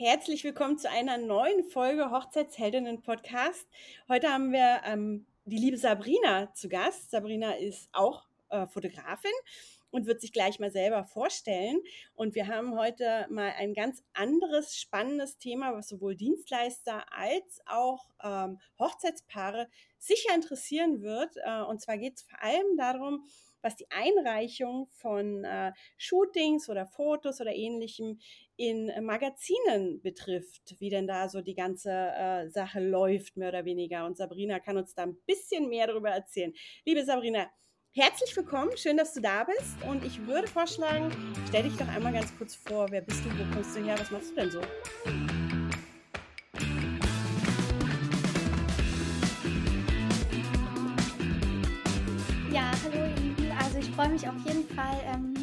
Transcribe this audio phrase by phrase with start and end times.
[0.00, 3.66] Herzlich willkommen zu einer neuen Folge Hochzeitsheldinnen Podcast.
[4.08, 7.10] Heute haben wir ähm, die liebe Sabrina zu Gast.
[7.10, 9.32] Sabrina ist auch äh, Fotografin
[9.90, 11.80] und wird sich gleich mal selber vorstellen.
[12.14, 18.06] Und wir haben heute mal ein ganz anderes, spannendes Thema, was sowohl Dienstleister als auch
[18.22, 19.68] ähm, Hochzeitspaare
[19.98, 21.36] sicher interessieren wird.
[21.38, 23.26] Äh, und zwar geht es vor allem darum,
[23.62, 28.18] was die Einreichung von äh, Shootings oder Fotos oder ähnlichem
[28.56, 33.64] in äh, Magazinen betrifft, wie denn da so die ganze äh, Sache läuft, mehr oder
[33.64, 34.04] weniger.
[34.06, 36.52] Und Sabrina kann uns da ein bisschen mehr darüber erzählen.
[36.84, 37.50] Liebe Sabrina,
[37.92, 39.82] herzlich willkommen, schön, dass du da bist.
[39.88, 41.10] Und ich würde vorschlagen,
[41.48, 44.10] stell dich doch einmal ganz kurz vor, wer bist du, wo kommst du her, was
[44.10, 44.60] machst du denn so?
[54.08, 55.34] Freue mich auf jeden Fall, ähm,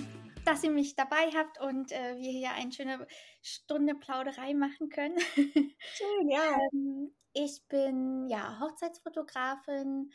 [0.44, 3.06] dass ihr mich dabei habt und äh, wir hier eine schöne
[3.44, 5.20] Stunde Plauderei machen können.
[5.36, 6.58] Schön, ja.
[6.73, 10.12] ähm, ich bin ja Hochzeitsfotografin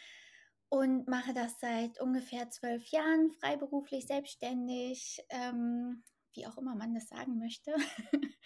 [0.68, 6.02] und mache das seit ungefähr zwölf Jahren freiberuflich, selbstständig, ähm,
[6.34, 7.72] wie auch immer man das sagen möchte.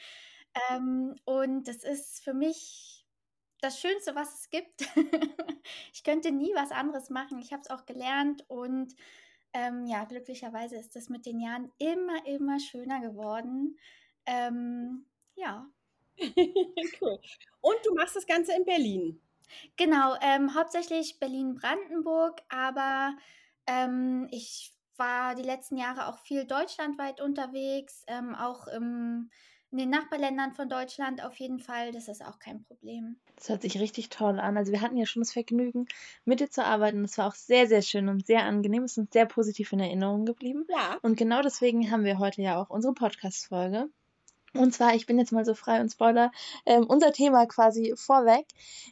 [0.71, 3.07] ähm, und das ist für mich
[3.63, 4.83] das Schönste, was es gibt.
[5.95, 7.39] ich könnte nie was anderes machen.
[7.39, 8.95] Ich habe es auch gelernt und
[9.55, 13.79] ähm, ja, glücklicherweise ist das mit den Jahren immer, immer schöner geworden.
[14.27, 15.67] Ähm, ja.
[17.01, 17.19] cool.
[17.61, 19.21] Und du machst das Ganze in Berlin.
[19.77, 23.17] Genau, ähm, hauptsächlich Berlin-Brandenburg, aber
[23.67, 29.31] ähm, ich war die letzten Jahre auch viel deutschlandweit unterwegs, ähm, auch im
[29.75, 33.17] in den Nachbarländern von Deutschland auf jeden Fall, das ist auch kein Problem.
[33.35, 34.57] Das hört sich richtig toll an.
[34.57, 35.87] Also wir hatten ja schon das Vergnügen,
[36.25, 37.03] mit dir zu arbeiten.
[37.03, 38.85] Das war auch sehr, sehr schön und sehr angenehm.
[38.85, 40.65] Es ist uns sehr positiv in Erinnerung geblieben.
[40.71, 40.97] Ja.
[41.03, 43.89] Und genau deswegen haben wir heute ja auch unsere Podcast-Folge.
[44.57, 46.31] Und zwar, ich bin jetzt mal so frei und spoiler,
[46.65, 48.47] ähm, unser Thema quasi vorweg.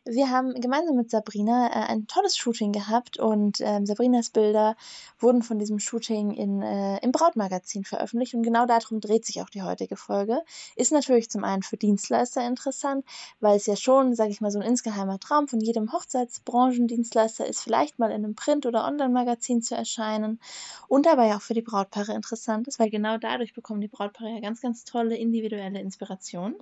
[0.05, 4.77] Wir haben gemeinsam mit Sabrina äh, ein tolles Shooting gehabt und ähm, Sabrinas Bilder
[5.21, 9.51] wurden von diesem Shooting in, äh, im Brautmagazin veröffentlicht und genau darum dreht sich auch
[9.51, 10.43] die heutige Folge.
[10.75, 13.05] Ist natürlich zum einen für Dienstleister interessant,
[13.39, 17.61] weil es ja schon, sage ich mal, so ein insgeheimer Traum von jedem Hochzeitsbranchendienstleister ist,
[17.61, 20.41] vielleicht mal in einem Print- oder Online-Magazin zu erscheinen
[20.89, 24.41] und dabei auch für die Brautpaare interessant ist, weil genau dadurch bekommen die Brautpaare ja
[24.41, 26.57] ganz, ganz tolle individuelle individuelle Inspiration.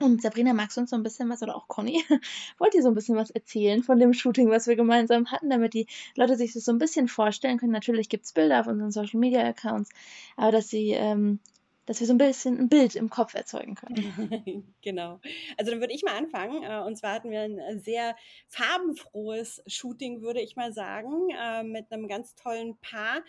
[0.00, 2.04] Und Sabrina, magst du uns so ein bisschen was, oder auch Conny,
[2.58, 5.74] wollt ihr so ein bisschen was erzählen von dem Shooting, was wir gemeinsam hatten, damit
[5.74, 7.72] die Leute sich das so ein bisschen vorstellen können?
[7.72, 9.90] Natürlich gibt es Bilder auf unseren Social Media Accounts,
[10.36, 11.40] aber dass sie, ähm,
[11.86, 14.72] dass wir so ein bisschen ein Bild im Kopf erzeugen können.
[14.82, 15.18] genau.
[15.56, 16.62] Also dann würde ich mal anfangen.
[16.62, 18.14] Äh, und zwar hatten wir ein sehr
[18.46, 23.22] farbenfrohes Shooting, würde ich mal sagen, äh, mit einem ganz tollen Paar.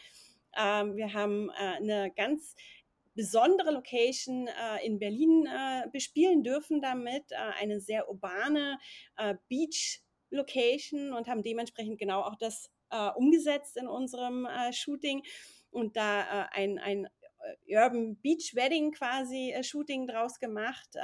[0.56, 2.56] Ähm, wir haben äh, eine ganz
[3.20, 8.80] besondere Location äh, in Berlin äh, bespielen dürfen damit, äh, eine sehr urbane
[9.18, 15.22] äh, Beach Location und haben dementsprechend genau auch das äh, umgesetzt in unserem äh, Shooting
[15.70, 17.10] und da ein, ein
[17.68, 20.96] Urban Beach Wedding quasi Shooting draus gemacht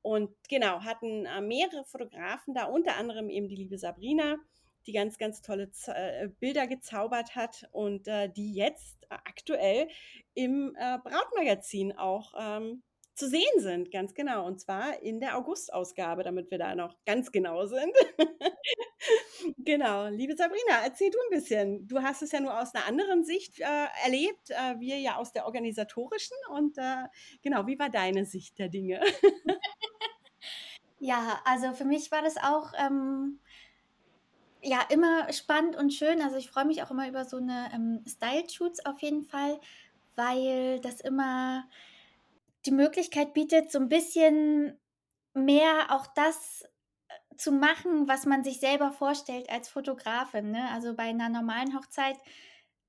[0.00, 4.36] und genau hatten mehrere Fotografen da, unter anderem eben die liebe Sabrina
[4.86, 9.88] die ganz, ganz tolle äh, Bilder gezaubert hat und äh, die jetzt äh, aktuell
[10.34, 12.82] im äh, Brautmagazin auch ähm,
[13.16, 14.46] zu sehen sind, ganz genau.
[14.46, 17.92] Und zwar in der August-Ausgabe, damit wir da noch ganz genau sind.
[19.58, 20.08] genau.
[20.08, 21.88] Liebe Sabrina, erzähl du ein bisschen.
[21.88, 25.32] Du hast es ja nur aus einer anderen Sicht äh, erlebt, äh, wir ja aus
[25.32, 26.36] der organisatorischen.
[26.50, 27.04] Und äh,
[27.42, 29.00] genau, wie war deine Sicht der Dinge?
[30.98, 33.40] ja, also für mich war das auch ähm,
[34.66, 36.20] ja, immer spannend und schön.
[36.20, 39.60] Also ich freue mich auch immer über so eine ähm, Style-Shoots auf jeden Fall,
[40.16, 41.64] weil das immer
[42.66, 44.76] die Möglichkeit bietet, so ein bisschen
[45.34, 46.64] mehr auch das
[47.08, 50.50] äh, zu machen, was man sich selber vorstellt als Fotografin.
[50.50, 50.68] Ne?
[50.72, 52.16] Also bei einer normalen Hochzeit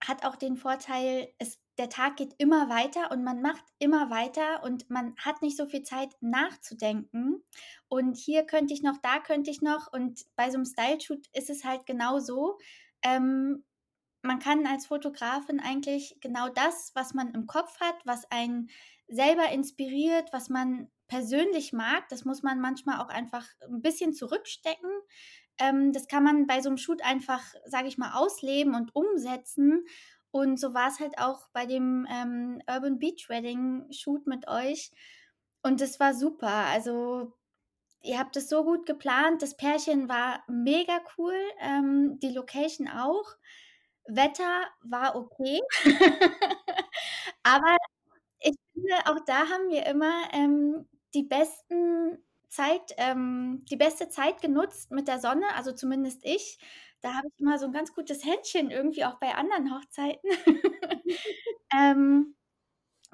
[0.04, 4.64] hat auch den Vorteil, es der Tag geht immer weiter und man macht immer weiter
[4.64, 7.44] und man hat nicht so viel Zeit nachzudenken.
[7.88, 9.92] Und hier könnte ich noch, da könnte ich noch.
[9.92, 12.58] Und bei so einem Style-Shoot ist es halt genau so.
[13.04, 13.64] Ähm,
[14.22, 18.70] man kann als Fotografin eigentlich genau das, was man im Kopf hat, was einen
[19.08, 24.90] selber inspiriert, was man persönlich mag, das muss man manchmal auch einfach ein bisschen zurückstecken.
[25.60, 29.86] Ähm, das kann man bei so einem Shoot einfach, sage ich mal, ausleben und umsetzen.
[30.32, 34.92] Und so war es halt auch bei dem ähm, Urban Beach Wedding Shoot mit euch.
[35.64, 36.48] Und es war super.
[36.48, 37.34] Also
[38.04, 39.42] ihr habt es so gut geplant.
[39.42, 41.36] Das Pärchen war mega cool.
[41.62, 43.26] Ähm, die Location auch.
[44.08, 45.60] Wetter war okay.
[47.44, 47.78] Aber
[48.40, 54.42] ich finde, auch da haben wir immer ähm, die besten Zeit, ähm, die beste Zeit
[54.42, 56.60] genutzt mit der Sonne, also zumindest ich.
[57.02, 60.30] Da habe ich immer so ein ganz gutes Händchen irgendwie auch bei anderen Hochzeiten.
[61.74, 62.36] ähm,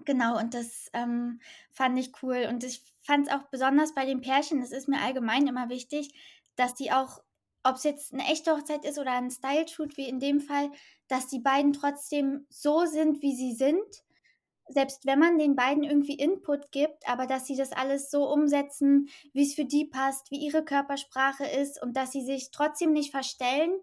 [0.06, 1.42] genau, und das ähm,
[1.72, 2.48] fand ich cool.
[2.50, 6.14] Und ich fand es auch besonders bei den Pärchen, das ist mir allgemein immer wichtig,
[6.56, 7.20] dass die auch,
[7.64, 10.72] ob es jetzt eine echte Hochzeit ist oder ein Style-Shoot wie in dem Fall,
[11.08, 14.03] dass die beiden trotzdem so sind, wie sie sind
[14.70, 19.10] selbst wenn man den beiden irgendwie Input gibt, aber dass sie das alles so umsetzen,
[19.34, 23.12] wie es für die passt, wie ihre Körpersprache ist und dass sie sich trotzdem nicht
[23.12, 23.74] verstellen.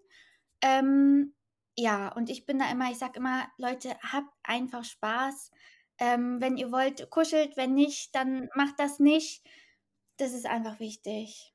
[0.62, 1.34] Ähm,
[1.76, 5.50] ja, und ich bin da immer, ich sage immer, Leute, habt einfach Spaß.
[5.98, 9.44] Ähm, wenn ihr wollt, kuschelt, wenn nicht, dann macht das nicht.
[10.16, 11.54] Das ist einfach wichtig.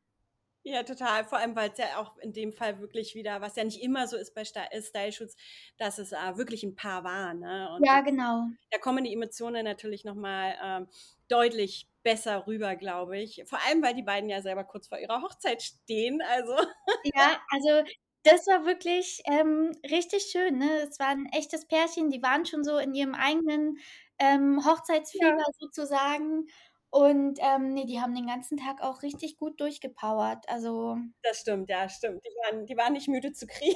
[0.67, 1.25] Ja, total.
[1.25, 4.07] Vor allem, weil es ja auch in dem Fall wirklich wieder, was ja nicht immer
[4.07, 5.35] so ist bei äh, Style-Shoots,
[5.77, 7.35] dass es äh, wirklich ein Paar war.
[7.35, 7.69] Ne?
[7.71, 8.47] Und ja, genau.
[8.71, 10.87] Da kommen die Emotionen natürlich nochmal ähm,
[11.27, 13.43] deutlich besser rüber, glaube ich.
[13.45, 16.21] Vor allem, weil die beiden ja selber kurz vor ihrer Hochzeit stehen.
[16.23, 16.55] Also.
[17.13, 17.83] Ja, also
[18.23, 20.57] das war wirklich ähm, richtig schön.
[20.57, 20.87] Ne?
[20.89, 23.77] Es war ein echtes Pärchen, die waren schon so in ihrem eigenen
[24.17, 25.45] ähm, Hochzeitsfieber ja.
[25.59, 26.47] sozusagen.
[26.95, 30.47] Und ähm, nee, die haben den ganzen Tag auch richtig gut durchgepowert.
[30.47, 30.97] Also.
[31.23, 32.21] Das stimmt, ja, stimmt.
[32.25, 33.75] Die waren, die waren nicht müde zu kriegen.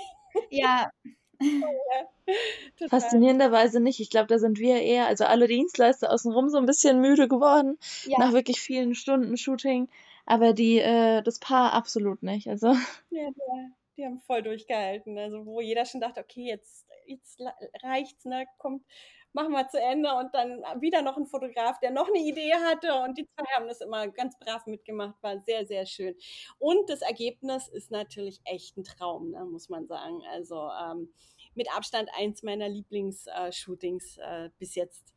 [0.49, 0.89] Ja.
[2.89, 3.99] Faszinierenderweise nicht.
[3.99, 7.77] Ich glaube, da sind wir eher, also alle Dienstleister außenrum so ein bisschen müde geworden
[8.05, 8.19] ja.
[8.19, 9.89] nach wirklich vielen Stunden Shooting.
[10.25, 12.47] Aber die, äh, das Paar absolut nicht.
[12.47, 12.67] Also.
[13.09, 15.17] Ja, ja, die haben voll durchgehalten.
[15.17, 17.41] Also wo jeder schon dachte, okay, jetzt, jetzt
[17.83, 18.45] reicht's, ne?
[18.57, 18.83] Kommt,
[19.33, 22.95] machen wir zu Ende und dann wieder noch ein Fotograf, der noch eine Idee hatte
[23.03, 26.15] und die zwei haben das immer ganz brav mitgemacht, war sehr, sehr schön.
[26.57, 30.21] Und das Ergebnis ist natürlich echt ein Traum, ne, muss man sagen.
[30.31, 31.13] Also ähm,
[31.53, 35.13] mit Abstand eins meiner Lieblingsshootings äh, äh, bis jetzt.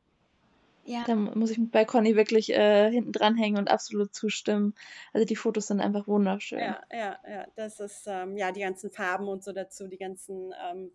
[0.84, 1.04] Ja.
[1.06, 4.74] Da muss ich bei Conny wirklich äh, hinten dranhängen und absolut zustimmen.
[5.12, 6.58] Also die Fotos sind einfach wunderschön.
[6.58, 7.46] Ja, ja, ja.
[7.54, 10.90] Das ist ähm, ja die ganzen Farben und so dazu, die ganzen ähm,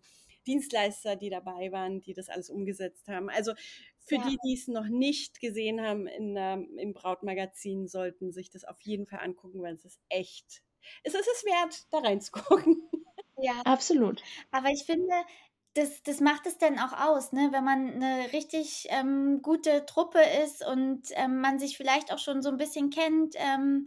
[0.46, 3.30] Dienstleister, die dabei waren, die das alles umgesetzt haben.
[3.30, 3.52] Also
[4.00, 4.28] für ja.
[4.28, 8.80] die, die es noch nicht gesehen haben in, ähm, im Brautmagazin, sollten sich das auf
[8.80, 10.62] jeden Fall angucken, weil es ist echt,
[11.02, 12.82] es ist es wert, da reinzugucken.
[13.36, 14.22] Ja, absolut.
[14.50, 15.12] Aber ich finde,
[15.74, 17.48] das, das macht es dann auch aus, ne?
[17.52, 22.42] wenn man eine richtig ähm, gute Truppe ist und ähm, man sich vielleicht auch schon
[22.42, 23.34] so ein bisschen kennt.
[23.36, 23.86] Ähm,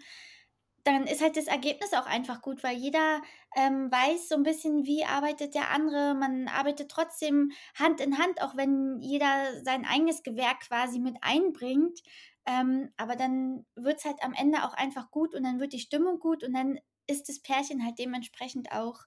[0.83, 3.22] dann ist halt das Ergebnis auch einfach gut, weil jeder
[3.56, 6.16] ähm, weiß so ein bisschen, wie arbeitet der andere.
[6.16, 12.00] Man arbeitet trotzdem Hand in Hand, auch wenn jeder sein eigenes Gewerk quasi mit einbringt.
[12.48, 15.80] Ähm, aber dann wird es halt am Ende auch einfach gut und dann wird die
[15.80, 19.01] Stimmung gut und dann ist das Pärchen halt dementsprechend auch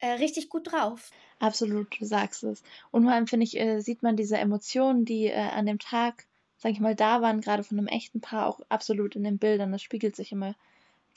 [0.00, 1.10] äh, richtig gut drauf.
[1.38, 2.62] Absolut, du sagst es.
[2.90, 6.26] Und vor allem finde ich, äh, sieht man diese Emotionen, die äh, an dem Tag,
[6.56, 9.72] sag ich mal, da waren, gerade von einem echten Paar, auch absolut in den Bildern.
[9.72, 10.54] Das spiegelt sich immer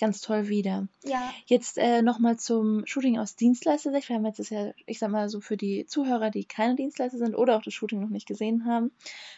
[0.03, 0.89] ganz toll wieder.
[1.05, 1.33] Ja.
[1.45, 4.09] Jetzt äh, nochmal zum Shooting aus Dienstleistersicht.
[4.09, 7.17] Wir haben jetzt das ja, ich sag mal so für die Zuhörer, die keine Dienstleister
[7.17, 8.91] sind oder auch das Shooting noch nicht gesehen haben,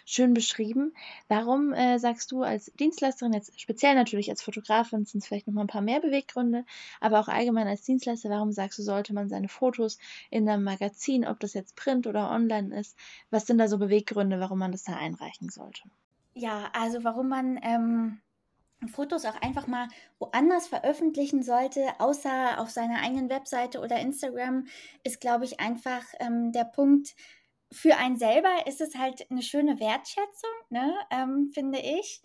[0.05, 0.95] schön beschrieben.
[1.27, 5.65] Warum äh, sagst du als Dienstleisterin, jetzt speziell natürlich als Fotografin, sind es vielleicht nochmal
[5.65, 6.65] ein paar mehr Beweggründe,
[6.99, 9.99] aber auch allgemein als Dienstleister, warum sagst du, sollte man seine Fotos
[10.31, 12.97] in einem Magazin, ob das jetzt Print oder online ist,
[13.29, 15.83] was sind da so Beweggründe, warum man das da einreichen sollte?
[16.33, 18.19] Ja, also warum man ähm,
[18.87, 19.87] Fotos auch einfach mal
[20.19, 24.65] woanders veröffentlichen sollte, außer auf seiner eigenen Webseite oder Instagram,
[25.03, 27.15] ist, glaube ich, einfach ähm, der Punkt,
[27.71, 32.21] für einen selber ist es halt eine schöne Wertschätzung, ne, ähm, finde ich.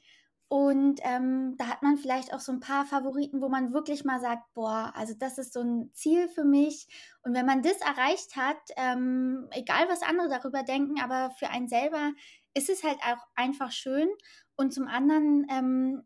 [0.49, 4.21] Und ähm, da hat man vielleicht auch so ein paar Favoriten, wo man wirklich mal
[4.21, 6.89] sagt, boah, also das ist so ein Ziel für mich.
[7.23, 11.69] Und wenn man das erreicht hat, ähm, egal was andere darüber denken, aber für einen
[11.69, 12.13] selber
[12.53, 14.09] ist es halt auch einfach schön.
[14.57, 16.03] Und zum anderen ähm,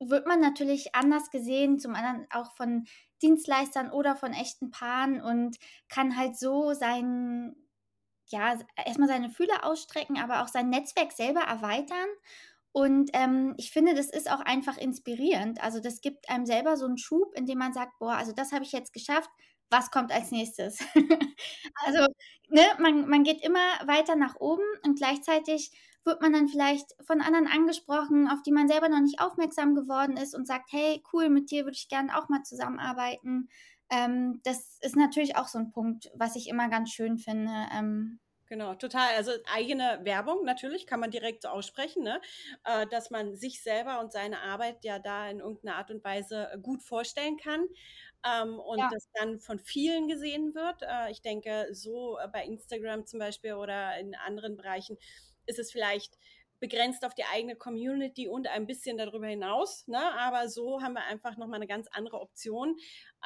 [0.00, 2.86] wird man natürlich anders gesehen, zum anderen auch von
[3.22, 5.56] Dienstleistern oder von echten Paaren und
[5.88, 7.54] kann halt so sein,
[8.26, 12.08] ja, erstmal seine Fühler ausstrecken, aber auch sein Netzwerk selber erweitern.
[12.72, 15.62] Und ähm, ich finde, das ist auch einfach inspirierend.
[15.62, 18.50] Also das gibt einem selber so einen Schub, in dem man sagt, boah, also das
[18.52, 19.30] habe ich jetzt geschafft,
[19.70, 20.78] was kommt als nächstes?
[21.86, 22.06] also
[22.48, 25.70] ne, man, man geht immer weiter nach oben und gleichzeitig
[26.04, 30.16] wird man dann vielleicht von anderen angesprochen, auf die man selber noch nicht aufmerksam geworden
[30.16, 33.48] ist und sagt, hey, cool, mit dir würde ich gerne auch mal zusammenarbeiten.
[33.90, 37.52] Ähm, das ist natürlich auch so ein Punkt, was ich immer ganz schön finde.
[37.72, 39.14] Ähm, Genau, total.
[39.16, 42.20] Also eigene Werbung natürlich kann man direkt so aussprechen, ne?
[42.64, 46.48] Äh, dass man sich selber und seine Arbeit ja da in irgendeiner Art und Weise
[46.62, 47.66] gut vorstellen kann
[48.22, 48.88] ähm, und ja.
[48.92, 50.82] das dann von vielen gesehen wird.
[50.82, 54.98] Äh, ich denke, so bei Instagram zum Beispiel oder in anderen Bereichen
[55.46, 56.18] ist es vielleicht
[56.60, 59.86] begrenzt auf die eigene Community und ein bisschen darüber hinaus.
[59.86, 60.00] Ne?
[60.18, 62.76] Aber so haben wir einfach nochmal eine ganz andere Option.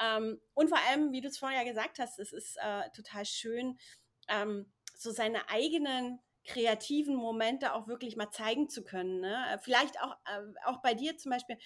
[0.01, 3.79] Ähm, und vor allem, wie du es vorher gesagt hast, es ist äh, total schön,
[4.27, 9.21] ähm, so seine eigenen kreativen Momente auch wirklich mal zeigen zu können.
[9.21, 9.37] Ne?
[9.53, 11.57] Äh, vielleicht auch, äh, auch bei dir zum Beispiel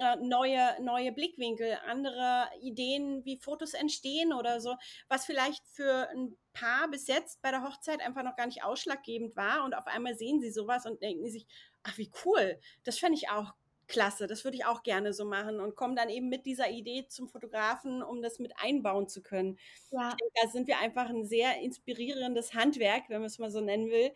[0.00, 4.76] äh, neue, neue Blickwinkel, andere Ideen, wie Fotos entstehen oder so,
[5.08, 9.36] was vielleicht für ein Paar bis jetzt bei der Hochzeit einfach noch gar nicht ausschlaggebend
[9.36, 11.46] war und auf einmal sehen sie sowas und denken sich,
[11.82, 13.52] ach wie cool, das fände ich auch
[13.88, 17.06] klasse, das würde ich auch gerne so machen und kommen dann eben mit dieser Idee
[17.08, 19.58] zum Fotografen, um das mit einbauen zu können.
[19.90, 20.14] Ja.
[20.18, 23.90] Denke, da sind wir einfach ein sehr inspirierendes Handwerk, wenn man es mal so nennen
[23.90, 24.12] will,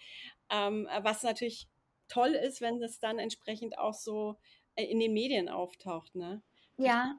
[0.50, 1.68] ähm, was natürlich
[2.08, 4.38] toll ist, wenn das dann entsprechend auch so
[4.76, 6.14] in den Medien auftaucht.
[6.14, 6.42] Ne?
[6.76, 7.18] Ja,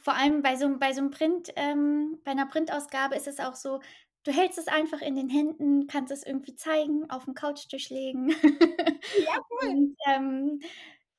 [0.00, 3.54] vor allem bei so, bei so einem Print, ähm, bei einer Printausgabe ist es auch
[3.54, 3.80] so,
[4.24, 8.30] du hältst es einfach in den Händen, kannst es irgendwie zeigen, auf den Couchtisch legen.
[8.30, 8.36] Ja,
[9.50, 9.68] cool.
[9.68, 10.60] Und, ähm,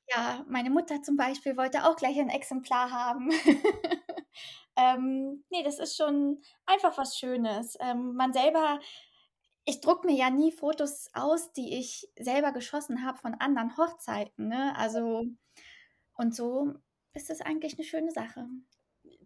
[0.08, 3.30] ja, meine Mutter zum Beispiel wollte auch gleich ein Exemplar haben.
[4.76, 7.76] ähm, nee, das ist schon einfach was Schönes.
[7.80, 8.78] Ähm, man selber,
[9.64, 14.48] ich drucke mir ja nie Fotos aus, die ich selber geschossen habe von anderen Hochzeiten.
[14.48, 14.76] Ne?
[14.76, 15.24] Also,
[16.16, 16.74] und so
[17.14, 18.46] ist es eigentlich eine schöne Sache.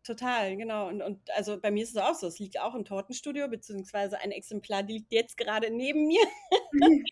[0.02, 0.88] Total, genau.
[0.88, 2.26] Und, und also bei mir ist es auch so.
[2.26, 6.22] Es liegt auch im Tortenstudio, beziehungsweise ein Exemplar liegt jetzt gerade neben mir.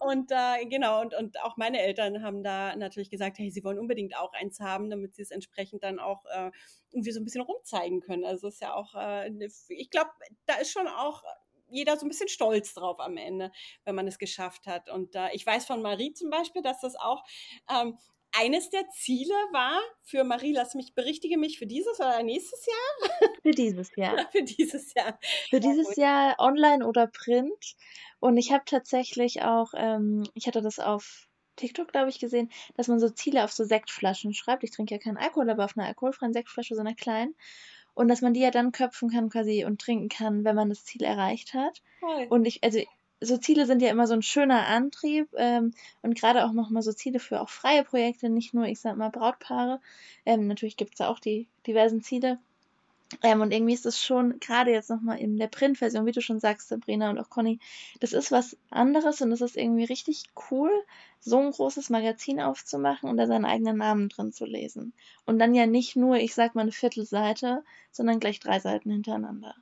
[0.00, 3.78] und äh, genau, und, und auch meine Eltern haben da natürlich gesagt, hey, sie wollen
[3.78, 6.50] unbedingt auch eins haben, damit sie es entsprechend dann auch äh,
[6.92, 8.24] irgendwie so ein bisschen rumzeigen können.
[8.24, 10.10] Also ist ja auch, äh, ne, ich glaube,
[10.46, 11.22] da ist schon auch
[11.68, 13.50] jeder so ein bisschen stolz drauf am Ende,
[13.84, 14.88] wenn man es geschafft hat.
[14.88, 17.22] Und äh, ich weiß von Marie zum Beispiel, dass das auch
[17.70, 17.98] ähm,
[18.36, 23.30] eines der Ziele war für Marie, lass mich, berichtige mich, für dieses oder nächstes Jahr?
[23.42, 24.28] Für dieses Jahr.
[24.32, 25.18] für dieses Jahr.
[25.50, 27.76] Für dieses Jahr online oder print.
[28.20, 32.88] Und ich habe tatsächlich auch, ähm, ich hatte das auf TikTok, glaube ich, gesehen, dass
[32.88, 34.64] man so Ziele auf so Sektflaschen schreibt.
[34.64, 37.34] Ich trinke ja keinen Alkohol, aber auf einer alkoholfreien Sektflasche, so einer kleinen.
[37.94, 40.84] Und dass man die ja dann köpfen kann quasi und trinken kann, wenn man das
[40.84, 41.80] Ziel erreicht hat.
[42.00, 42.26] Voll.
[42.28, 42.80] Und ich, also
[43.20, 46.92] so Ziele sind ja immer so ein schöner Antrieb ähm, und gerade auch nochmal so
[46.92, 49.80] Ziele für auch freie Projekte, nicht nur, ich sag mal, Brautpaare.
[50.26, 52.38] Ähm, natürlich gibt es da auch die diversen Ziele.
[53.22, 56.40] Ähm, und irgendwie ist es schon, gerade jetzt nochmal in der Printversion, wie du schon
[56.40, 57.60] sagst, Sabrina und auch Conny,
[58.00, 60.70] das ist was anderes und es ist irgendwie richtig cool,
[61.20, 64.92] so ein großes Magazin aufzumachen und da seinen eigenen Namen drin zu lesen.
[65.26, 69.54] Und dann ja nicht nur, ich sag mal, eine Viertelseite, sondern gleich drei Seiten hintereinander.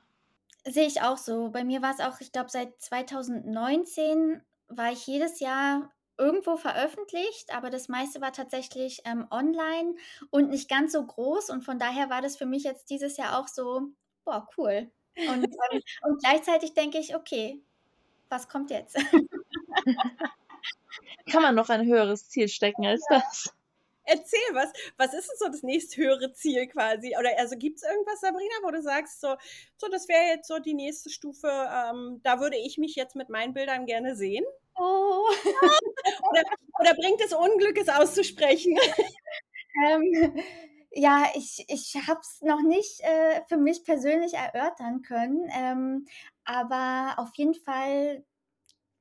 [0.65, 1.49] Sehe ich auch so.
[1.49, 7.53] Bei mir war es auch, ich glaube, seit 2019 war ich jedes Jahr irgendwo veröffentlicht,
[7.53, 9.95] aber das meiste war tatsächlich ähm, online
[10.29, 11.49] und nicht ganz so groß.
[11.49, 13.89] Und von daher war das für mich jetzt dieses Jahr auch so,
[14.23, 14.89] boah, cool.
[15.15, 17.61] Und, ähm, und gleichzeitig denke ich, okay,
[18.29, 18.95] was kommt jetzt?
[21.29, 23.19] Kann man noch ein höheres Ziel stecken als ja.
[23.19, 23.53] das?
[24.05, 27.15] Erzähl, was, was ist denn so das nächsthöhere Ziel quasi?
[27.17, 29.35] Oder also gibt es irgendwas, Sabrina, wo du sagst, so,
[29.77, 33.29] so das wäre jetzt so die nächste Stufe, ähm, da würde ich mich jetzt mit
[33.29, 34.43] meinen Bildern gerne sehen?
[34.75, 35.25] Oh.
[36.29, 36.43] oder,
[36.79, 38.77] oder, bringt es Unglück, es auszusprechen?
[39.87, 40.43] ähm,
[40.91, 46.07] ja, ich, ich habe es noch nicht äh, für mich persönlich erörtern können, ähm,
[46.43, 48.23] aber auf jeden Fall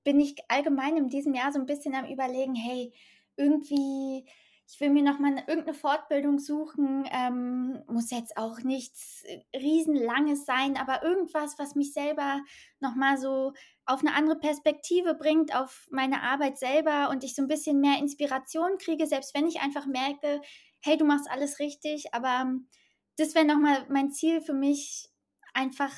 [0.04, 2.92] bin ich allgemein in diesem Jahr so ein bisschen am Überlegen, hey,
[3.37, 4.25] irgendwie
[4.69, 10.76] ich will mir nochmal irgendeine Fortbildung suchen, ähm, muss jetzt auch nichts äh, Riesenlanges sein,
[10.76, 12.40] aber irgendwas, was mich selber
[12.81, 13.52] nochmal so
[13.85, 17.99] auf eine andere Perspektive bringt, auf meine Arbeit selber und ich so ein bisschen mehr
[17.99, 20.40] Inspiration kriege, selbst wenn ich einfach merke,
[20.81, 22.69] hey, du machst alles richtig, aber ähm,
[23.16, 25.09] das wäre nochmal mein Ziel für mich,
[25.54, 25.92] einfach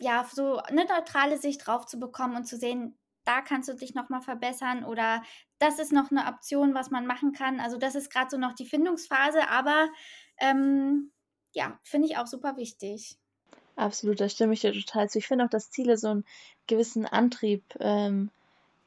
[0.00, 3.94] ja, so eine neutrale Sicht drauf zu bekommen und zu sehen, da kannst du dich
[3.94, 5.22] nochmal verbessern oder
[5.60, 7.60] das ist noch eine Option, was man machen kann.
[7.60, 9.88] Also das ist gerade so noch die Findungsphase, aber
[10.38, 11.12] ähm,
[11.52, 13.16] ja, finde ich auch super wichtig.
[13.76, 15.18] Absolut, da stimme ich dir total zu.
[15.18, 16.24] Ich finde auch, dass Ziele so einen
[16.66, 18.30] gewissen Antrieb ähm,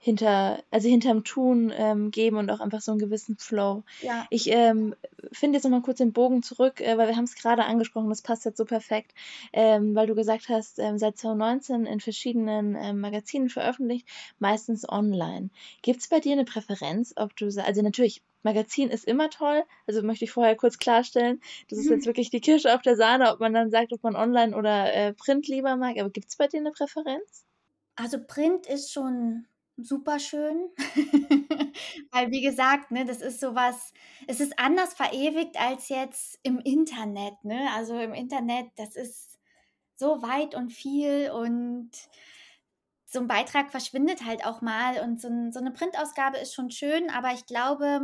[0.03, 3.83] hinter, also hinterm Tun ähm, geben und auch einfach so einen gewissen Flow.
[4.01, 4.27] Ja.
[4.29, 4.95] Ich ähm,
[5.31, 8.21] finde jetzt nochmal kurz den Bogen zurück, äh, weil wir haben es gerade angesprochen, das
[8.21, 9.13] passt jetzt so perfekt,
[9.53, 14.05] ähm, weil du gesagt hast, ähm, seit 2019 in verschiedenen ähm, Magazinen veröffentlicht,
[14.39, 15.51] meistens online.
[15.83, 20.03] Gibt es bei dir eine Präferenz, ob du, also natürlich, Magazin ist immer toll, also
[20.03, 23.39] möchte ich vorher kurz klarstellen, das ist jetzt wirklich die Kirsche auf der Sahne, ob
[23.39, 26.47] man dann sagt, ob man online oder äh, Print lieber mag, aber gibt es bei
[26.47, 27.45] dir eine Präferenz?
[27.95, 29.45] Also Print ist schon
[29.77, 30.69] super schön.
[32.11, 33.93] Weil, wie gesagt, ne, das ist sowas,
[34.27, 37.67] es ist anders verewigt als jetzt im Internet, ne?
[37.75, 39.39] Also im Internet, das ist
[39.95, 41.91] so weit und viel und
[43.05, 46.71] so ein Beitrag verschwindet halt auch mal und so, ein, so eine Printausgabe ist schon
[46.71, 48.01] schön, aber ich glaube,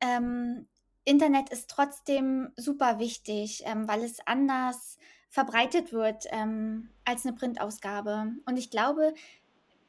[0.00, 0.66] ähm,
[1.04, 4.98] Internet ist trotzdem super wichtig, ähm, weil es anders
[5.28, 8.32] verbreitet wird ähm, als eine Printausgabe.
[8.44, 9.14] Und ich glaube,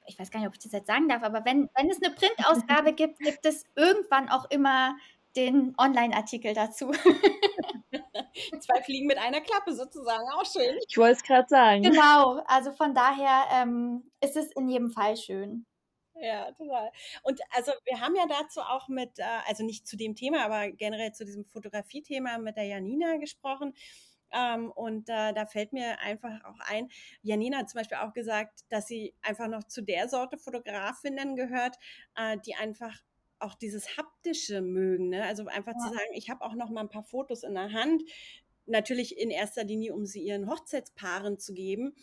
[0.08, 2.14] ich weiß gar nicht, ob ich das jetzt sagen darf, aber wenn, wenn es eine
[2.14, 4.96] Printausgabe gibt, gibt es irgendwann auch immer
[5.36, 6.92] den Online-Artikel dazu.
[8.60, 10.78] Zwei Fliegen mit einer Klappe sozusagen, auch schön.
[10.88, 11.84] Ich wollte es gerade sagen.
[11.84, 15.66] Genau, also von daher ähm, ist es in jedem Fall schön.
[16.20, 16.92] Ja, total.
[17.22, 20.72] Und also wir haben ja dazu auch mit, äh, also nicht zu dem Thema, aber
[20.72, 23.76] generell zu diesem Fotografie-Thema mit der Janina gesprochen.
[24.32, 26.90] Ähm, und äh, da fällt mir einfach auch ein,
[27.22, 31.78] Janina hat zum Beispiel auch gesagt, dass sie einfach noch zu der Sorte Fotografinnen gehört,
[32.16, 33.02] äh, die einfach
[33.40, 35.10] auch dieses haptische mögen.
[35.10, 35.24] Ne?
[35.24, 35.80] Also einfach ja.
[35.80, 38.04] zu sagen, ich habe auch noch mal ein paar Fotos in der Hand.
[38.66, 41.94] Natürlich in erster Linie, um sie ihren Hochzeitspaaren zu geben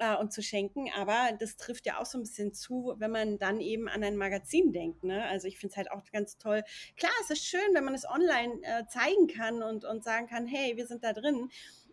[0.00, 0.90] äh, und zu schenken.
[0.96, 4.16] Aber das trifft ja auch so ein bisschen zu, wenn man dann eben an ein
[4.16, 5.04] Magazin denkt.
[5.04, 5.24] Ne?
[5.26, 6.64] Also ich finde es halt auch ganz toll.
[6.96, 10.46] Klar, es ist schön, wenn man es online äh, zeigen kann und, und sagen kann,
[10.46, 11.50] hey, wir sind da drin.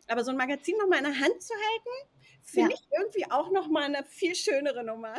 [0.07, 2.09] Aber so ein Magazin nochmal in der Hand zu halten,
[2.43, 2.77] finde ja.
[2.77, 5.13] ich irgendwie auch nochmal eine viel schönere Nummer.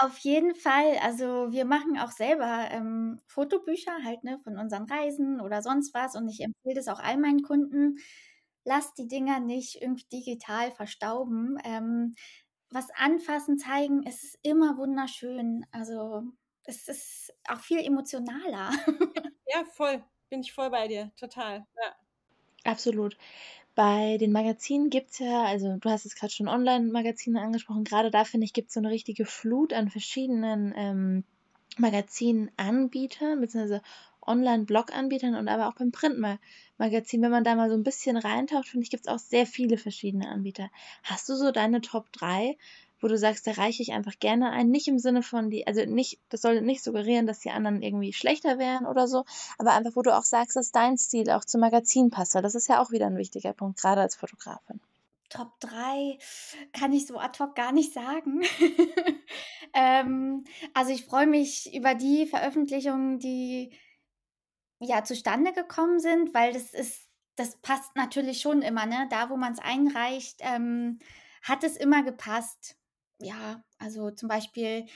[0.00, 0.98] Auf jeden Fall.
[1.02, 6.14] Also wir machen auch selber ähm, Fotobücher halt ne, von unseren Reisen oder sonst was.
[6.14, 7.98] Und ich empfehle das auch all meinen Kunden
[8.64, 11.58] lasst die Dinger nicht irgendwie digital verstauben.
[11.64, 12.14] Ähm,
[12.70, 15.64] was anfassen, zeigen, es ist immer wunderschön.
[15.70, 16.22] Also
[16.64, 18.70] es ist auch viel emotionaler.
[19.46, 20.02] Ja, voll.
[20.30, 21.12] Bin ich voll bei dir.
[21.16, 21.64] Total.
[21.80, 21.94] Ja.
[22.64, 23.16] Absolut.
[23.74, 28.10] Bei den Magazinen gibt es ja, also du hast es gerade schon Online-Magazine angesprochen, gerade
[28.10, 31.24] da finde ich, gibt es so eine richtige Flut an verschiedenen ähm,
[31.78, 33.82] Magazinanbietern, beziehungsweise
[34.26, 36.40] Online-Blog-Anbietern und aber auch beim Printmagazin.
[36.78, 39.78] Wenn man da mal so ein bisschen reintaucht, finde ich, gibt es auch sehr viele
[39.78, 40.70] verschiedene Anbieter.
[41.02, 42.56] Hast du so deine Top 3,
[43.00, 44.70] wo du sagst, da reiche ich einfach gerne ein?
[44.70, 48.12] Nicht im Sinne von die, also nicht, das soll nicht suggerieren, dass die anderen irgendwie
[48.12, 49.24] schlechter wären oder so,
[49.58, 52.54] aber einfach, wo du auch sagst, dass dein Stil auch zum Magazin passt, weil das
[52.54, 54.80] ist ja auch wieder ein wichtiger Punkt, gerade als Fotografin.
[55.28, 56.18] Top 3
[56.72, 58.42] kann ich so ad hoc gar nicht sagen.
[59.74, 63.72] ähm, also ich freue mich über die Veröffentlichungen, die
[64.80, 69.08] ja, zustande gekommen sind, weil das ist das passt natürlich schon immer, ne?
[69.10, 70.98] Da, wo man es einreicht, ähm,
[71.42, 72.76] hat es immer gepasst.
[73.18, 74.86] Ja, also zum Beispiel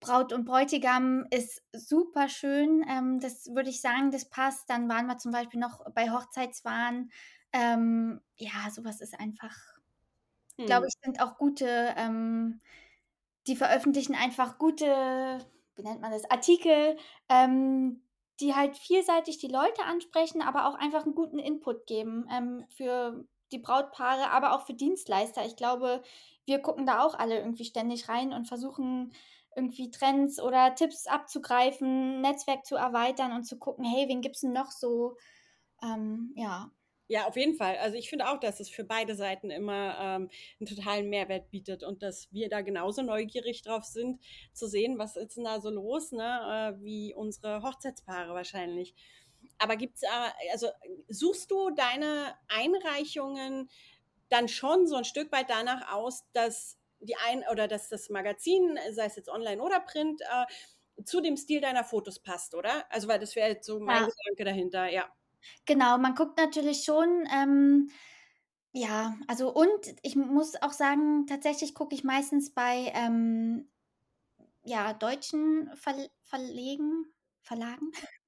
[0.00, 2.84] Braut und Bräutigam ist super schön.
[2.88, 4.70] Ähm, das würde ich sagen, das passt.
[4.70, 7.10] Dann waren wir zum Beispiel noch bei Hochzeitswahn.
[7.52, 9.56] Ähm, ja, sowas ist einfach,
[10.56, 10.66] hm.
[10.66, 12.60] glaube ich, sind auch gute, ähm,
[13.46, 15.38] die veröffentlichen einfach gute,
[15.74, 16.96] wie nennt man das, Artikel,
[17.28, 18.02] ähm,
[18.40, 23.24] die halt vielseitig die Leute ansprechen, aber auch einfach einen guten Input geben ähm, für
[23.52, 25.44] die Brautpaare, aber auch für Dienstleister.
[25.44, 26.02] Ich glaube,
[26.46, 29.12] wir gucken da auch alle irgendwie ständig rein und versuchen
[29.56, 34.42] irgendwie Trends oder Tipps abzugreifen, Netzwerk zu erweitern und zu gucken, hey, wen gibt es
[34.42, 35.16] denn noch so?
[35.82, 36.70] Ähm, ja,
[37.10, 37.76] ja, auf jeden Fall.
[37.78, 41.82] Also ich finde auch, dass es für beide Seiten immer ähm, einen totalen Mehrwert bietet
[41.82, 44.20] und dass wir da genauso neugierig drauf sind,
[44.52, 46.76] zu sehen, was ist denn da so los, ne?
[46.78, 48.94] Äh, wie unsere Hochzeitspaare wahrscheinlich.
[49.58, 50.68] Aber gibt's, äh, also
[51.08, 53.68] suchst du deine Einreichungen
[54.28, 58.78] dann schon so ein Stück weit danach aus, dass die ein oder dass das Magazin,
[58.92, 62.84] sei es jetzt online oder print, äh, zu dem Stil deiner Fotos passt, oder?
[62.88, 64.08] Also weil das wäre jetzt so mein ja.
[64.08, 65.10] Gedanke dahinter, ja.
[65.66, 67.90] Genau, man guckt natürlich schon, ähm,
[68.72, 69.68] ja, also und
[70.02, 73.68] ich muss auch sagen, tatsächlich gucke ich meistens bei ähm,
[74.64, 77.06] ja, deutschen Verl Verlegen,
[77.42, 77.92] Verlagen.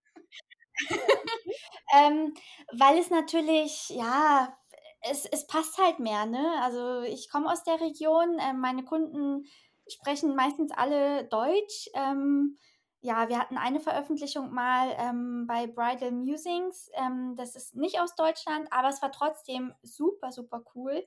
[1.94, 2.34] ähm,
[2.72, 4.56] weil es natürlich, ja,
[5.02, 6.44] es, es passt halt mehr, ne?
[6.62, 9.44] Also ich komme aus der Region, äh, meine Kunden
[9.88, 11.88] sprechen meistens alle Deutsch.
[11.94, 12.58] Ähm,
[13.02, 16.88] ja, wir hatten eine Veröffentlichung mal ähm, bei Bridal Musings.
[16.94, 21.04] Ähm, das ist nicht aus Deutschland, aber es war trotzdem super, super cool.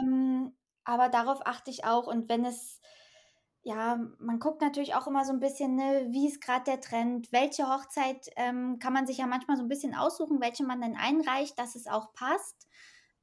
[0.00, 2.06] Ähm, aber darauf achte ich auch.
[2.06, 2.80] Und wenn es,
[3.62, 7.30] ja, man guckt natürlich auch immer so ein bisschen, ne, wie ist gerade der Trend,
[7.32, 10.96] welche Hochzeit ähm, kann man sich ja manchmal so ein bisschen aussuchen, welche man dann
[10.96, 12.66] einreicht, dass es auch passt.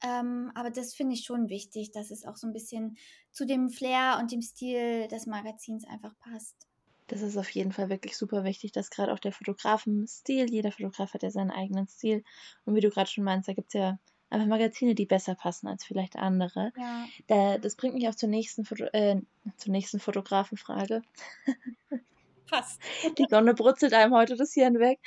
[0.03, 2.97] Ähm, aber das finde ich schon wichtig, dass es auch so ein bisschen
[3.31, 6.66] zu dem Flair und dem Stil des Magazins einfach passt.
[7.07, 11.13] Das ist auf jeden Fall wirklich super wichtig, dass gerade auch der Fotografenstil, jeder Fotograf
[11.13, 12.23] hat ja seinen eigenen Stil.
[12.65, 13.97] Und wie du gerade schon meinst, da gibt es ja
[14.29, 16.73] einfach Magazine, die besser passen als vielleicht andere.
[16.77, 17.05] Ja.
[17.27, 19.21] Da, das bringt mich auch zur nächsten, Foto, äh,
[19.55, 21.01] zur nächsten Fotografenfrage.
[22.49, 22.79] Passt.
[23.17, 24.99] Die Sonne brutzelt einem heute das Hirn weg.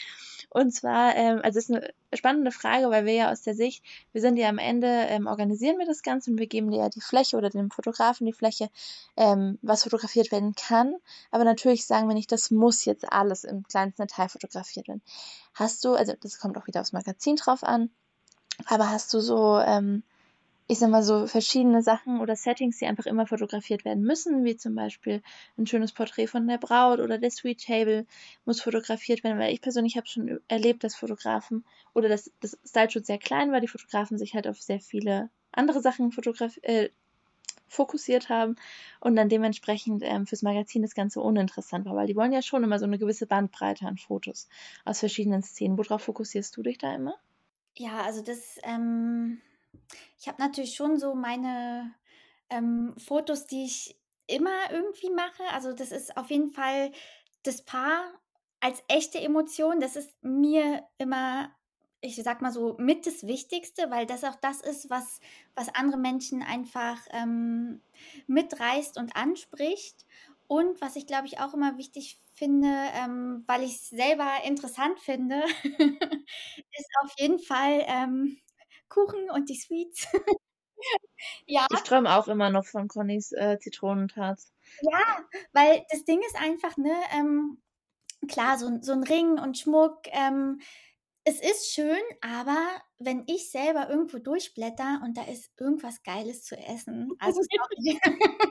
[0.53, 3.85] Und zwar, ähm, also es ist eine spannende Frage, weil wir ja aus der Sicht,
[4.12, 6.88] wir sind ja am Ende, ähm, organisieren wir das Ganze und wir geben dir ja
[6.88, 8.68] die Fläche oder dem Fotografen die Fläche,
[9.16, 10.96] ähm, was fotografiert werden kann.
[11.31, 15.03] Aber natürlich sagen wir nicht, das muss jetzt alles im kleinsten Detail fotografiert werden.
[15.55, 17.90] Hast du, also das kommt auch wieder aufs Magazin drauf an,
[18.66, 20.03] aber hast du so, ähm,
[20.70, 24.56] ich sag mal so, verschiedene Sachen oder Settings, die einfach immer fotografiert werden müssen, wie
[24.56, 25.20] zum Beispiel
[25.59, 28.06] ein schönes Porträt von der Braut oder der Sweet Table
[28.44, 33.04] muss fotografiert werden, weil ich persönlich habe schon erlebt, dass Fotografen oder dass das Style-Shoot
[33.04, 36.12] sehr klein war, die Fotografen sich halt auf sehr viele andere Sachen
[36.62, 36.90] äh,
[37.66, 38.54] fokussiert haben
[39.00, 42.62] und dann dementsprechend ähm, fürs Magazin das Ganze uninteressant war, weil die wollen ja schon
[42.62, 44.48] immer so eine gewisse Bandbreite an Fotos
[44.85, 45.76] aus verschiedenen Szenen.
[45.78, 47.16] Worauf fokussierst du dich da immer?
[47.74, 49.40] Ja, also das, ähm,
[50.18, 51.94] ich habe natürlich schon so meine
[52.50, 55.42] ähm, Fotos, die ich immer irgendwie mache.
[55.52, 56.92] Also das ist auf jeden Fall
[57.42, 58.04] das Paar
[58.61, 59.80] als echte Emotion.
[59.80, 61.50] Das ist mir immer,
[62.00, 65.20] ich sag mal so, mit das Wichtigste, weil das auch das ist, was,
[65.54, 67.83] was andere Menschen einfach ähm,
[68.26, 70.06] mitreißt und anspricht.
[70.46, 74.98] Und was ich, glaube ich, auch immer wichtig finde, ähm, weil ich es selber interessant
[74.98, 75.42] finde,
[76.72, 78.37] ist auf jeden Fall ähm,
[78.90, 80.07] Kuchen und die Sweets.
[81.46, 81.66] ja.
[81.72, 84.53] Ich träume auch immer noch von Connys äh, Zitronentarts.
[84.83, 87.62] Ja, weil das Ding ist einfach, ne, ähm,
[88.29, 90.61] klar, so, so ein Ring und Schmuck, ähm,
[91.31, 92.59] es ist schön, aber
[92.99, 98.01] wenn ich selber irgendwo durchblätter und da ist irgendwas Geiles zu essen, also sorry,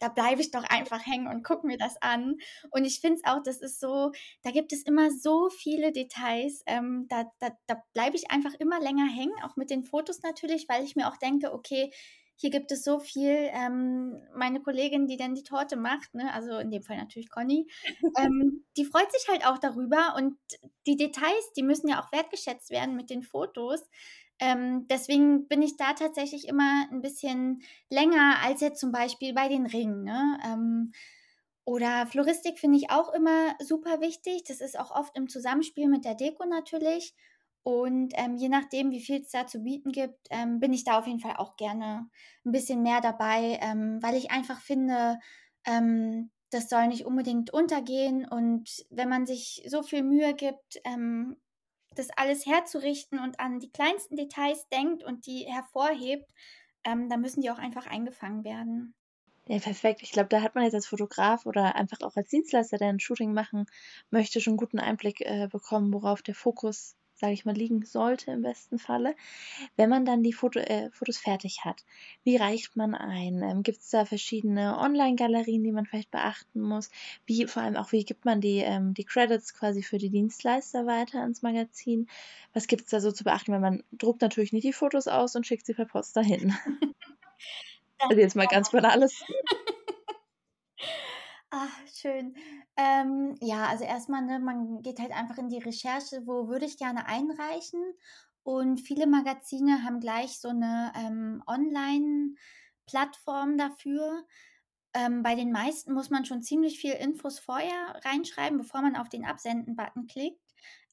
[0.00, 2.36] da bleibe ich doch einfach hängen und gucke mir das an.
[2.70, 4.12] Und ich finde es auch, das ist so,
[4.42, 6.62] da gibt es immer so viele Details.
[6.66, 10.68] Ähm, da da, da bleibe ich einfach immer länger hängen, auch mit den Fotos natürlich,
[10.68, 11.90] weil ich mir auch denke, okay,
[12.36, 13.48] hier gibt es so viel.
[13.52, 17.66] Ähm, meine Kollegin, die dann die Torte macht, ne, also in dem Fall natürlich Conny,
[18.18, 20.36] ähm, die freut sich halt auch darüber und
[20.86, 23.80] die Details, die müssen ja auch wertgeschätzt werden mit den Fotos.
[24.40, 29.48] Ähm, deswegen bin ich da tatsächlich immer ein bisschen länger als jetzt zum Beispiel bei
[29.48, 30.02] den Ringen.
[30.02, 30.38] Ne?
[30.44, 30.92] Ähm,
[31.64, 34.44] oder Floristik finde ich auch immer super wichtig.
[34.44, 37.14] Das ist auch oft im Zusammenspiel mit der Deko natürlich.
[37.64, 40.98] Und ähm, je nachdem, wie viel es da zu bieten gibt, ähm, bin ich da
[40.98, 42.10] auf jeden Fall auch gerne
[42.44, 45.18] ein bisschen mehr dabei, ähm, weil ich einfach finde,
[45.66, 48.28] ähm, das soll nicht unbedingt untergehen.
[48.28, 51.36] Und wenn man sich so viel Mühe gibt, ähm,
[51.94, 56.30] das alles herzurichten und an die kleinsten Details denkt und die hervorhebt,
[56.84, 58.94] ähm, dann müssen die auch einfach eingefangen werden.
[59.46, 60.02] Ja, perfekt.
[60.02, 63.00] Ich glaube, da hat man jetzt als Fotograf oder einfach auch als Dienstleister, der ein
[63.00, 63.66] Shooting machen
[64.10, 68.32] möchte, schon einen guten Einblick äh, bekommen, worauf der Fokus sage ich mal, liegen sollte
[68.32, 69.16] im besten Falle.
[69.76, 71.82] Wenn man dann die Foto, äh, Fotos fertig hat,
[72.22, 73.42] wie reicht man ein?
[73.42, 76.90] Ähm, Gibt es da verschiedene Online-Galerien, die man vielleicht beachten muss?
[77.24, 80.84] Wie vor allem auch, wie gibt man die, ähm, die Credits quasi für die Dienstleister
[80.84, 82.08] weiter ans Magazin?
[82.52, 83.52] Was gibt es da so zu beachten?
[83.52, 86.54] Weil man druckt natürlich nicht die Fotos aus und schickt sie per Post dahin.
[88.00, 89.24] also jetzt mal ganz banales.
[91.56, 92.34] Ah, schön.
[92.76, 96.76] Ähm, ja, also erstmal, ne, man geht halt einfach in die Recherche, wo würde ich
[96.76, 97.80] gerne einreichen.
[98.42, 104.24] Und viele Magazine haben gleich so eine ähm, Online-Plattform dafür.
[104.92, 109.08] Ähm, bei den meisten muss man schon ziemlich viel Infos vorher reinschreiben, bevor man auf
[109.08, 110.40] den Absenden-Button klickt.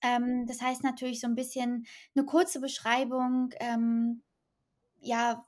[0.04, 4.24] Ähm, das heißt natürlich so ein bisschen eine kurze Beschreibung, ähm,
[5.02, 5.46] ja,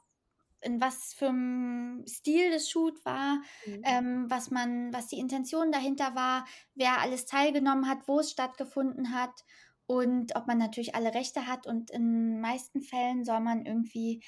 [0.64, 3.82] in was für einem Stil das Shoot war, mhm.
[3.84, 6.46] ähm, was man, was die Intention dahinter war,
[6.76, 9.44] wer alles teilgenommen hat, wo es stattgefunden hat
[9.86, 11.68] und ob man natürlich alle Rechte hat.
[11.68, 14.24] Und in den meisten Fällen soll man irgendwie,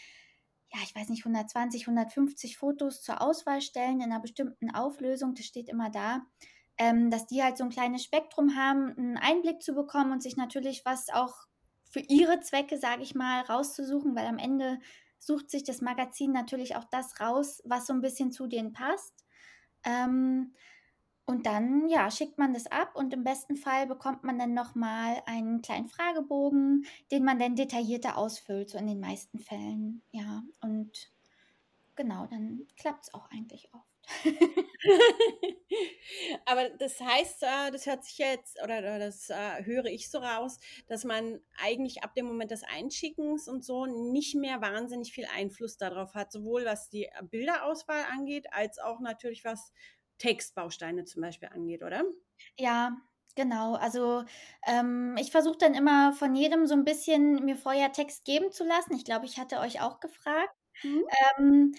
[0.73, 5.33] ja, ich weiß nicht, 120, 150 Fotos zur Auswahl stellen in einer bestimmten Auflösung.
[5.35, 6.21] Das steht immer da.
[6.77, 10.35] Ähm, dass die halt so ein kleines Spektrum haben, einen Einblick zu bekommen und sich
[10.35, 11.33] natürlich was auch
[11.89, 14.79] für ihre Zwecke, sage ich mal, rauszusuchen, weil am Ende
[15.19, 19.25] sucht sich das Magazin natürlich auch das raus, was so ein bisschen zu denen passt.
[19.83, 20.53] Ähm,
[21.27, 25.23] und dann, ja, schickt man das ab und im besten Fall bekommt man dann nochmal
[25.25, 30.03] einen kleinen Fragebogen, den man dann detaillierter ausfüllt, so in den meisten Fällen.
[30.11, 31.11] Ja, und
[31.95, 33.94] genau, dann klappt es auch eigentlich oft.
[36.45, 40.57] Aber das heißt, äh, das hört sich jetzt, oder das äh, höre ich so raus,
[40.87, 45.77] dass man eigentlich ab dem Moment des Einschickens und so nicht mehr wahnsinnig viel Einfluss
[45.77, 49.71] darauf hat, sowohl was die Bilderauswahl angeht, als auch natürlich was
[50.17, 52.03] Textbausteine zum Beispiel angeht, oder?
[52.57, 52.95] Ja,
[53.37, 54.23] Genau, also
[54.65, 58.63] ähm, ich versuche dann immer von jedem so ein bisschen mir vorher Text geben zu
[58.63, 58.93] lassen.
[58.95, 60.55] Ich glaube, ich hatte euch auch gefragt.
[60.83, 61.03] Mhm.
[61.37, 61.75] Ähm,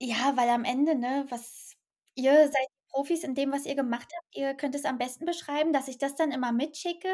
[0.00, 1.74] ja, weil am Ende, ne, was
[2.14, 4.36] ihr seid Profis in dem, was ihr gemacht habt.
[4.36, 7.08] Ihr könnt es am besten beschreiben, dass ich das dann immer mitschicke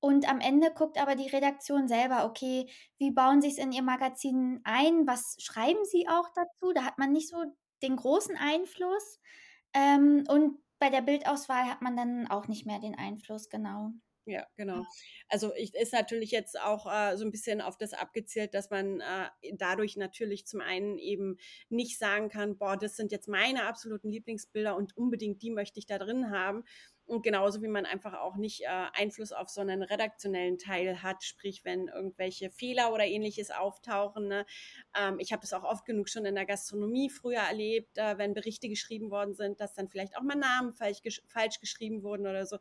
[0.00, 3.82] Und am Ende guckt aber die Redaktion selber, okay, wie bauen sie es in ihr
[3.84, 5.06] Magazin ein?
[5.08, 6.72] Was schreiben sie auch dazu?
[6.74, 7.38] Da hat man nicht so
[7.84, 9.20] den großen Einfluss.
[9.74, 13.92] Ähm, und bei der Bildauswahl hat man dann auch nicht mehr den Einfluss, genau.
[14.28, 14.84] Ja, genau.
[15.30, 19.00] Also ich, ist natürlich jetzt auch äh, so ein bisschen auf das abgezielt, dass man
[19.00, 21.38] äh, dadurch natürlich zum einen eben
[21.70, 25.86] nicht sagen kann, boah, das sind jetzt meine absoluten Lieblingsbilder und unbedingt die möchte ich
[25.86, 26.64] da drin haben,
[27.08, 31.24] und genauso wie man einfach auch nicht äh, Einfluss auf so einen redaktionellen Teil hat,
[31.24, 34.28] sprich, wenn irgendwelche Fehler oder ähnliches auftauchen.
[34.28, 34.44] Ne?
[34.94, 38.34] Ähm, ich habe das auch oft genug schon in der Gastronomie früher erlebt, äh, wenn
[38.34, 42.26] Berichte geschrieben worden sind, dass dann vielleicht auch mal Namen falsch, gesch falsch geschrieben wurden
[42.26, 42.56] oder so.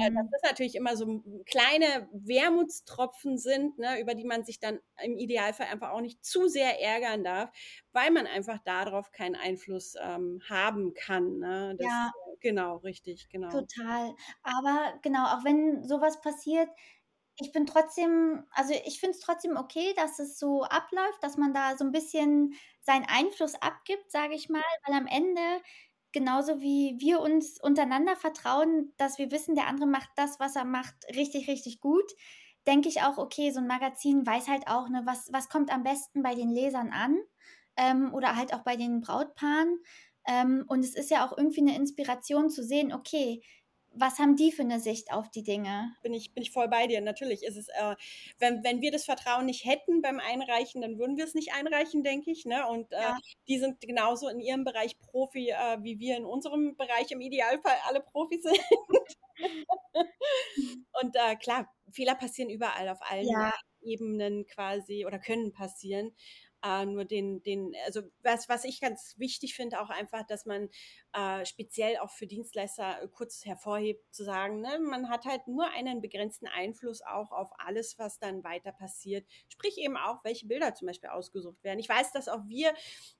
[0.00, 4.80] Äh, dass das natürlich immer so kleine Wermutstropfen sind, ne, über die man sich dann
[5.02, 7.50] im Idealfall einfach auch nicht zu sehr ärgern darf,
[7.92, 11.38] weil man einfach darauf keinen Einfluss ähm, haben kann.
[11.38, 11.74] Ne?
[11.78, 12.12] Das, ja.
[12.40, 13.68] Genau, richtig, genau.
[13.76, 14.14] Total.
[14.42, 16.68] Aber genau, auch wenn sowas passiert,
[17.40, 21.54] ich bin trotzdem, also ich finde es trotzdem okay, dass es so abläuft, dass man
[21.54, 25.40] da so ein bisschen seinen Einfluss abgibt, sage ich mal, weil am Ende
[26.12, 30.64] genauso wie wir uns untereinander vertrauen, dass wir wissen, der andere macht das, was er
[30.64, 32.12] macht, richtig, richtig gut,
[32.66, 35.84] denke ich auch, okay, so ein Magazin weiß halt auch, ne, was, was kommt am
[35.84, 37.18] besten bei den Lesern an
[37.76, 39.78] ähm, oder halt auch bei den Brautpaaren.
[40.28, 43.42] Ähm, und es ist ja auch irgendwie eine Inspiration zu sehen, okay,
[43.94, 45.94] was haben die für eine Sicht auf die Dinge?
[46.02, 47.00] Bin ich, bin ich voll bei dir.
[47.00, 47.96] Natürlich ist es, äh,
[48.38, 52.02] wenn, wenn wir das Vertrauen nicht hätten beim Einreichen, dann würden wir es nicht einreichen,
[52.04, 52.44] denke ich.
[52.44, 52.68] Ne?
[52.68, 53.16] Und äh, ja.
[53.48, 57.76] die sind genauso in ihrem Bereich Profi, äh, wie wir in unserem Bereich im Idealfall
[57.86, 58.60] alle Profis sind.
[61.00, 63.52] Und äh, klar, Fehler passieren überall, auf allen ja.
[63.80, 66.12] Ebenen quasi oder können passieren.
[66.64, 70.68] Äh, nur den, den, also was, was ich ganz wichtig finde, auch einfach, dass man
[71.12, 75.70] äh, speziell auch für Dienstleister äh, kurz hervorhebt, zu sagen, ne, man hat halt nur
[75.70, 79.26] einen begrenzten Einfluss auch auf alles, was dann weiter passiert.
[79.48, 81.78] Sprich eben auch, welche Bilder zum Beispiel ausgesucht werden.
[81.78, 82.74] Ich weiß, dass auch wir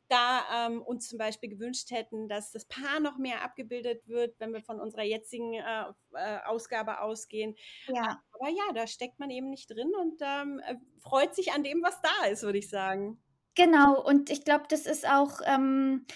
[0.08, 4.52] da ähm, uns zum Beispiel gewünscht hätten, dass das Paar noch mehr abgebildet wird, wenn
[4.52, 7.54] wir von unserer jetzigen äh, äh, Ausgabe ausgehen.
[7.86, 8.20] Ja.
[8.32, 11.82] Aber ja, da steckt man eben nicht drin und ähm, äh, freut sich an dem,
[11.82, 13.22] was da ist, würde ich sagen.
[13.58, 16.06] Genau, und ich glaube, das ist auch ähm,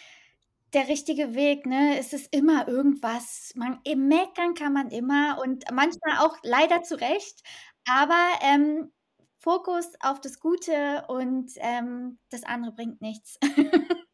[0.75, 1.67] der richtige Weg.
[1.67, 1.99] Ne?
[1.99, 3.53] Es ist immer irgendwas.
[3.57, 7.43] Man, meckern kann man immer und manchmal auch leider zu Recht.
[7.91, 8.93] Aber ähm,
[9.41, 13.39] Fokus auf das Gute und ähm, das andere bringt nichts.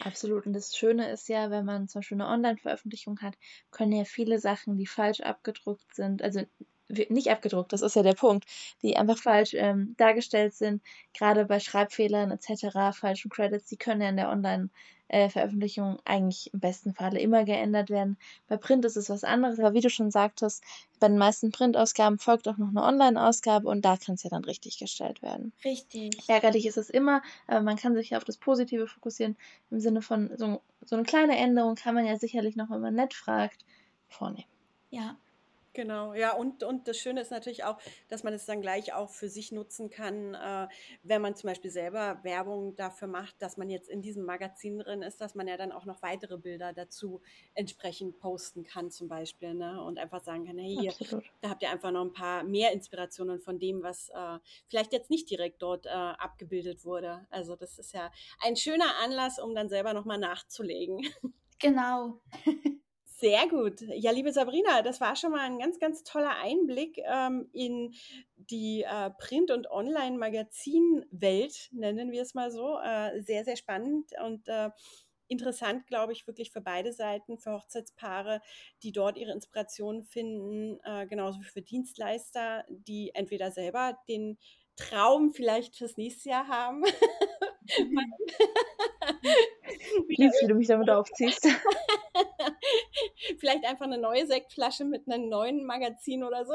[0.00, 0.46] Absolut.
[0.46, 3.36] Und das Schöne ist ja, wenn man zum Beispiel eine Online-Veröffentlichung hat,
[3.70, 6.42] können ja viele Sachen, die falsch abgedruckt sind, also
[7.08, 8.44] nicht abgedruckt, das ist ja der Punkt,
[8.82, 10.82] die einfach falsch ähm, dargestellt sind,
[11.14, 16.94] gerade bei Schreibfehlern etc., falschen Credits, die können ja in der Online-Veröffentlichung eigentlich im besten
[16.94, 18.18] Falle immer geändert werden.
[18.48, 20.62] Bei Print ist es was anderes, aber wie du schon sagtest,
[21.00, 24.44] bei den meisten Printausgaben folgt auch noch eine Online-Ausgabe und da kann es ja dann
[24.44, 25.52] richtig gestellt werden.
[25.64, 26.28] Richtig.
[26.28, 29.36] Ärgerlich ist es immer, aber man kann sich ja auf das Positive fokussieren,
[29.70, 32.94] im Sinne von so, so eine kleine Änderung kann man ja sicherlich noch, wenn man
[32.94, 33.64] nett fragt,
[34.08, 34.46] vornehmen.
[34.90, 35.16] Ja,
[35.74, 39.08] Genau, ja, und, und das Schöne ist natürlich auch, dass man es dann gleich auch
[39.08, 40.68] für sich nutzen kann, äh,
[41.02, 45.00] wenn man zum Beispiel selber Werbung dafür macht, dass man jetzt in diesem Magazin drin
[45.00, 47.22] ist, dass man ja dann auch noch weitere Bilder dazu
[47.54, 49.82] entsprechend posten kann, zum Beispiel, ne?
[49.82, 50.92] Und einfach sagen kann, hey, hier,
[51.40, 55.08] da habt ihr einfach noch ein paar mehr Inspirationen von dem, was äh, vielleicht jetzt
[55.08, 57.26] nicht direkt dort äh, abgebildet wurde.
[57.30, 61.00] Also das ist ja ein schöner Anlass, um dann selber nochmal nachzulegen.
[61.58, 62.20] Genau.
[63.22, 63.82] Sehr gut.
[63.82, 67.94] Ja, liebe Sabrina, das war schon mal ein ganz, ganz toller Einblick ähm, in
[68.34, 72.80] die äh, Print- und Online-Magazin-Welt, nennen wir es mal so.
[72.80, 74.70] Äh, sehr, sehr spannend und äh,
[75.28, 78.42] interessant, glaube ich, wirklich für beide Seiten, für Hochzeitspaare,
[78.82, 84.36] die dort ihre Inspiration finden, äh, genauso wie für Dienstleister, die entweder selber den
[84.74, 86.82] Traum vielleicht fürs nächste Jahr haben.
[90.08, 91.46] Lieb, wie du mich damit aufziehst.
[93.38, 96.54] Vielleicht einfach eine neue Sektflasche mit einem neuen Magazin oder so.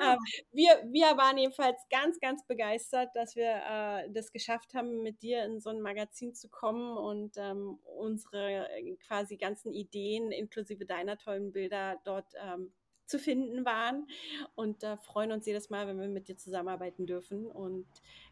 [0.00, 0.14] Ah.
[0.14, 0.18] Ähm,
[0.52, 5.44] wir, wir waren jedenfalls ganz, ganz begeistert, dass wir äh, das geschafft haben, mit dir
[5.44, 11.16] in so ein Magazin zu kommen und ähm, unsere äh, quasi ganzen Ideen inklusive deiner
[11.16, 12.72] tollen Bilder dort ähm,
[13.08, 14.06] zu finden waren
[14.54, 17.46] und äh, freuen uns jedes Mal, wenn wir mit dir zusammenarbeiten dürfen.
[17.46, 17.86] Und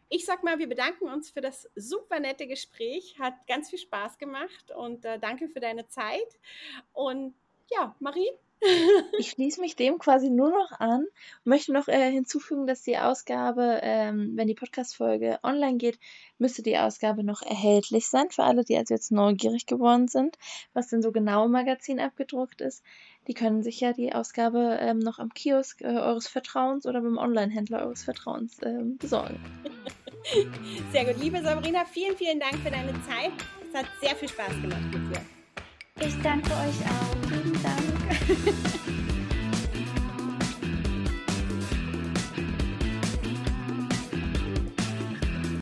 [0.09, 3.17] ich sag mal, wir bedanken uns für das super nette Gespräch.
[3.19, 6.39] Hat ganz viel Spaß gemacht und äh, danke für deine Zeit.
[6.93, 7.35] Und
[7.69, 8.29] ja, Marie,
[9.19, 12.97] Ich schließe mich dem quasi nur noch an und möchte noch äh, hinzufügen, dass die
[12.97, 15.99] Ausgabe, ähm, wenn die Podcast-Folge online geht,
[16.37, 20.37] müsste die Ausgabe noch erhältlich sein für alle, die also jetzt neugierig geworden sind,
[20.73, 22.83] was denn so genau im Magazin abgedruckt ist.
[23.27, 27.17] Die können sich ja die Ausgabe ähm, noch am Kiosk äh, eures Vertrauens oder beim
[27.17, 29.39] Online-Händler eures Vertrauens ähm, besorgen.
[30.91, 31.21] Sehr gut.
[31.21, 33.31] Liebe Sabrina, vielen, vielen Dank für deine Zeit.
[33.69, 35.36] Es hat sehr viel Spaß gemacht mit dir.
[35.99, 37.27] Ich danke euch auch.
[37.27, 38.97] Vielen Dank.